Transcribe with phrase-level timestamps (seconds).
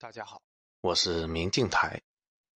[0.00, 0.40] 大家好，
[0.80, 2.00] 我是明镜台，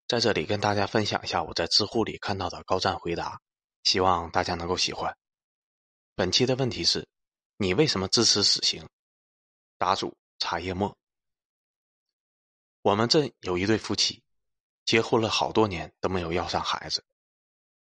[0.08, 3.38] 在这里跟大家分享一下我在知乎里看到的高赞回答，
[3.82, 5.14] 希望大家能够喜欢。
[6.14, 7.06] 本期的问题是：
[7.58, 8.88] 你为什么支持死刑？
[9.76, 10.96] 答主：茶叶末。
[12.80, 14.22] 我们镇有一对夫妻，
[14.86, 17.04] 结婚了好多年都没有要上孩子，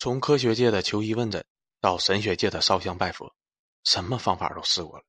[0.00, 1.46] 从科学界的求医问诊
[1.80, 3.32] 到神学界的烧香拜佛，
[3.84, 5.04] 什么方法都试过了，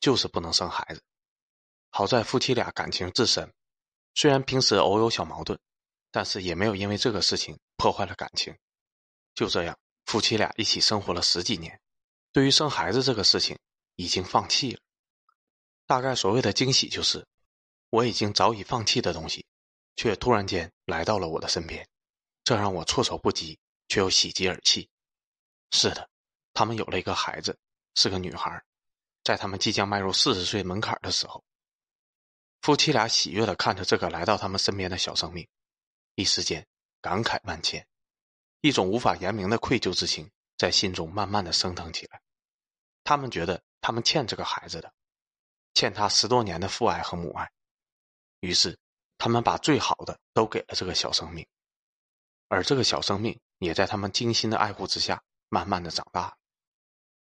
[0.00, 1.00] 就是不能生孩子。
[1.90, 3.54] 好在夫妻俩感情至深。
[4.14, 5.58] 虽然平时偶有小矛盾，
[6.10, 8.56] 但是也没有因为这个事情破坏了感情。
[9.34, 11.80] 就这样，夫妻俩一起生活了十几年，
[12.32, 13.58] 对于生孩子这个事情
[13.96, 14.80] 已经放弃了。
[15.86, 17.26] 大概所谓的惊喜就是，
[17.90, 19.46] 我已经早已放弃的东西，
[19.96, 21.88] 却突然间来到了我的身边，
[22.44, 24.88] 这让我措手不及，却又喜极而泣。
[25.70, 26.08] 是的，
[26.52, 27.58] 他们有了一个孩子，
[27.94, 28.62] 是个女孩，
[29.24, 31.42] 在他们即将迈入四十岁门槛的时候。
[32.62, 35.48] 夫妻俩喜悦的看着这个来到他们身边的小生命，
[36.14, 36.64] 一时间
[37.00, 37.84] 感慨万千，
[38.60, 42.22] 一种无法言明的愧疚之情在心中慢慢的升腾起来。
[43.02, 44.94] 他们觉得他们欠这个孩子的，
[45.74, 47.50] 欠他十多年的父爱和母爱，
[48.38, 48.78] 于是
[49.18, 51.44] 他们把最好的都给了这个小生命，
[52.46, 56.36] 而这个小生命也在他们精心的爱护之下，慢慢的长大，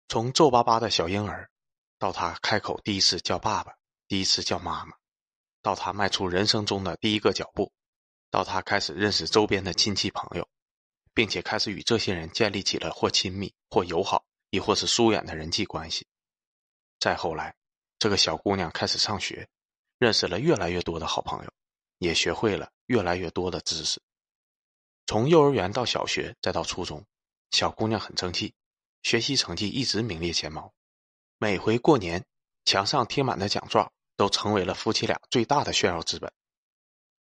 [0.08, 1.50] 从皱巴巴的小婴儿，
[1.98, 3.76] 到他开口第一次叫爸爸，
[4.08, 4.96] 第一次叫妈妈。
[5.66, 7.72] 到他迈出人生中的第一个脚步，
[8.30, 10.48] 到他开始认识周边的亲戚朋友，
[11.12, 16.06] 并且开始与这些人建立起了或亲密、或友好，亦或是疏远的人际关系。
[17.00, 17.56] 再后来，
[17.98, 19.48] 这个小姑娘开始上学，
[19.98, 21.52] 认识了越来越多的好朋友，
[21.98, 24.00] 也学会了越来越多的知识。
[25.04, 27.04] 从幼儿园到小学，再到初中，
[27.50, 28.54] 小姑娘很争气，
[29.02, 30.72] 学习成绩一直名列前茅。
[31.38, 32.24] 每回过年，
[32.64, 33.92] 墙上贴满的奖状。
[34.16, 36.32] 都成为了夫妻俩最大的炫耀资本。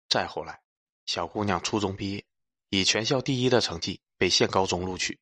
[0.08, 0.60] 再后来，
[1.06, 2.24] 小姑娘初中毕业，
[2.69, 5.19] 以全校第一的成绩被县高中录取，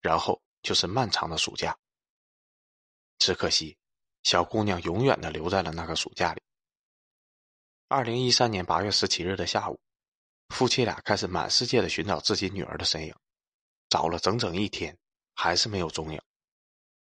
[0.00, 1.78] 然后就是漫长的暑假。
[3.18, 3.76] 只可惜，
[4.22, 6.42] 小姑娘永远的留在了那个暑假里。
[7.88, 9.78] 二零一三年八月十七日的下午，
[10.48, 13.14] 夫妻俩开始满世界的寻找自己女儿的身影，
[13.88, 14.98] 找了整整一天，
[15.34, 16.20] 还是没有踪影。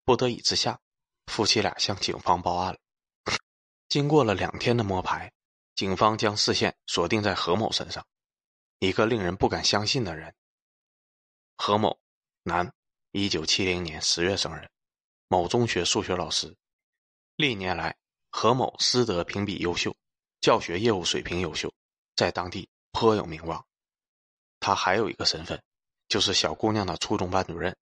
[0.04, 0.78] 不得已之下，
[1.26, 2.78] 夫妻俩向警方报案了。
[3.88, 5.32] 经过了两天的摸排，
[5.74, 8.04] 警方将视线锁定在何某身上，
[8.80, 10.34] 一个令人不敢相信的人。
[11.56, 11.98] 何某，
[12.42, 12.72] 男，
[13.12, 14.68] 一九七零年十月生人，
[15.28, 16.54] 某中学数学老师。
[17.36, 17.96] 历年来，
[18.30, 19.94] 何某师德评比优秀，
[20.40, 21.72] 教学业务水平优秀，
[22.14, 23.64] 在当地颇有名望。
[24.58, 25.62] 他还有一个身份，
[26.08, 27.76] 就是小姑娘的初中班主任。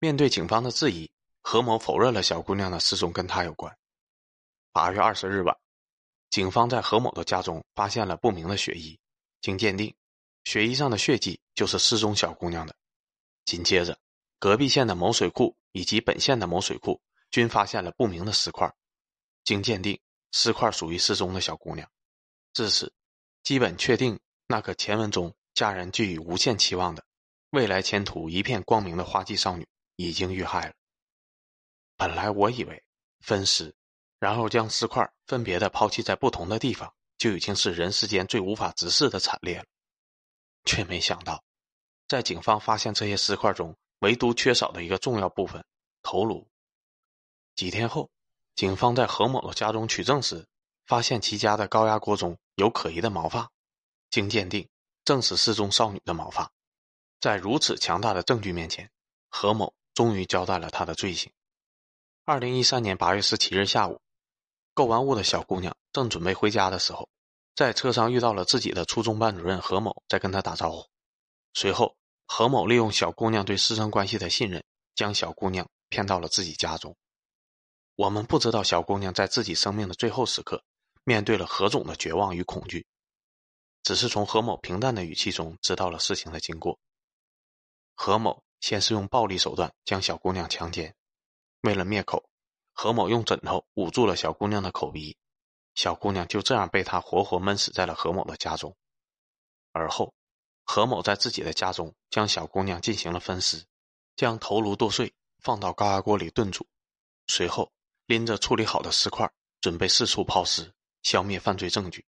[0.00, 1.10] 面对警方的质疑，
[1.40, 3.74] 何某否认了小姑娘的失踪跟他有关。
[4.74, 5.56] 八月二十日晚，
[6.30, 8.98] 警方在何某的家中发现了不明的血衣，
[9.40, 9.94] 经鉴定，
[10.42, 12.74] 血衣上的血迹就是失踪小姑娘的。
[13.44, 13.96] 紧接着，
[14.40, 18.68] 隔壁县的某水库以及本县的某水库均发现了不明的尸块，
[19.44, 19.96] 经鉴定，
[20.32, 21.88] 尸块属于失踪的小姑娘。
[22.52, 22.92] 至此，
[23.44, 24.18] 基本确定
[24.48, 27.06] 那个前文中家人寄予无限期望的、
[27.50, 29.64] 未来前途一片光明的花季少女
[29.94, 30.74] 已经遇害了。
[31.96, 32.82] 本来我以为
[33.20, 33.72] 分尸。
[34.24, 39.66] 然后将尸块分别的抛弃在不同的地方，就已经是人世间最无法直视的惨烈了。
[40.64, 41.44] 却没想到，
[42.08, 45.62] 在警方发现这些尸块中，唯独缺少的一个重要部分——
[46.02, 46.48] 头颅。
[47.54, 48.08] 几天后，
[48.54, 50.46] 警方在何某的家中取证时，
[50.86, 53.50] 发现其家的高压锅中有可疑的毛发，
[54.08, 54.66] 经鉴定，
[55.04, 56.50] 正是失踪少女的毛发。
[57.20, 58.90] 在如此强大的证据面前，
[59.28, 61.30] 何某终于交代了他的罪行。
[62.24, 64.00] 二零一三年八月十七日下午。
[64.74, 67.08] 购完物的小姑娘正准备回家的时候，
[67.54, 70.84] 在车上遇到了自己的初中班主任何某，在跟她打招呼。
[71.54, 71.96] 随后，
[72.26, 74.64] 何某利用小姑娘对师生关系的信任，
[74.96, 76.96] 将小姑娘骗到了自己家中。
[77.94, 80.64] 我们不知道小姑娘在自己生命的最后时刻，
[81.04, 82.84] 面对了何种的绝望与恐惧，
[83.84, 86.80] 只是从何某平淡的语气中知道了事情的经过。
[87.94, 90.96] 何某先是用暴力手段将小姑娘强奸，
[91.60, 92.24] 为了灭口。
[92.76, 95.16] 何某用枕头捂住了小姑娘的口鼻，
[95.74, 98.76] 小姑娘就这样被他活活闷死在了何某的家中。
[99.72, 100.12] 而后，
[100.64, 103.64] 何某在自己的家中将小姑娘进行了分尸，
[104.16, 106.66] 将头颅剁碎放到高压锅里炖煮，
[107.28, 107.72] 随后
[108.06, 112.04] 拎着处理好的尸块准备四处抛尸，消灭犯罪证据。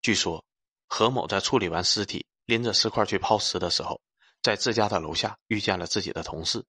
[0.00, 0.42] 据说，
[0.88, 4.00] 何某在处理完尸体，拎着尸块去抛尸的时候，
[4.42, 6.64] 在自家的楼下遇见了自己的同事，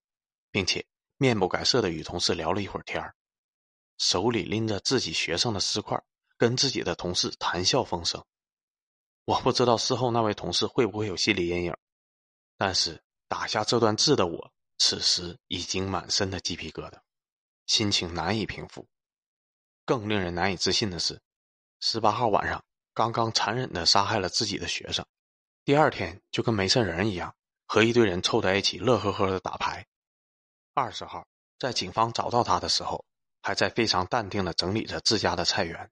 [0.50, 0.86] 并且。
[1.22, 3.00] 面不改色的与同事聊了一会儿天，
[3.96, 6.02] 手里拎着自己学生的尸块，
[6.36, 8.24] 跟自己的同事谈笑风生。
[9.24, 11.76] 我不知道事后那位同事会不会有心理阴影，
[12.58, 16.98] 但是打下这段字的我，此时已经满身的鸡皮疙瘩，
[17.66, 18.88] 心情难以平复。
[19.84, 21.22] 更令人难以置信的是，
[21.78, 22.64] 十八号晚上
[22.94, 25.06] 刚刚残忍的杀害了自己的学生，
[25.64, 27.32] 第二天就跟没事人一样，
[27.66, 29.86] 和一堆人凑在一起乐呵呵的打牌。
[30.74, 31.26] 二十号
[31.58, 33.04] 在警方找到他的时候，
[33.42, 35.90] 还在非常淡定的整理着自家的菜园。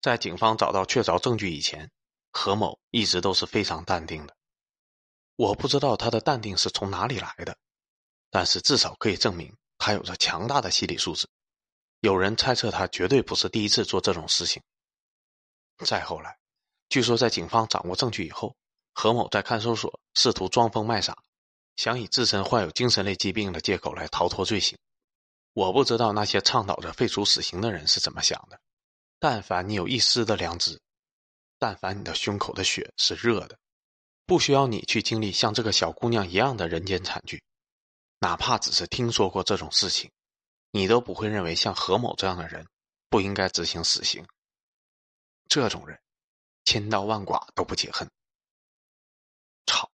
[0.00, 1.90] 在警方找到确凿证据以前。
[2.38, 4.36] 何某一直都是非常淡定的，
[5.36, 7.56] 我不知道他的淡定是从哪里来的，
[8.28, 11.26] 但是至少可以证明他有着强大的心理素质。
[12.00, 14.62] 有人猜测他绝对不是第一次做这种事情。
[15.86, 16.38] 再后来，
[16.90, 18.54] 据说在警方掌握证据以后，
[18.92, 21.16] 何某在看守所试图装疯卖傻，
[21.76, 24.76] 想以自身患有精神类疾病的借口来逃脱罪行。
[25.52, 28.60] 我不知道那些倡导着废除死刑的人是怎么想的，
[29.18, 30.80] 但凡你有一丝的良知。
[31.58, 33.58] 但凡你的胸口的血是热的，
[34.26, 37.42] 不需要你去经历像这个小姑娘一样的人间惨剧，
[38.18, 40.10] 哪怕只是听说过这种事情，
[40.72, 42.66] 你都不会认为像何某这样的人
[43.08, 44.26] 不应该执行死刑。
[45.48, 45.98] 这种人，
[46.66, 48.06] 千刀万剐都不解恨。
[49.64, 49.90] 操！